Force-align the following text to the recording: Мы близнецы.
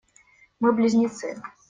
Мы 0.59 0.71
близнецы. 0.71 1.39